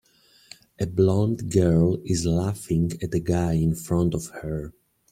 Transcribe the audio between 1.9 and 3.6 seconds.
is laughing at a guy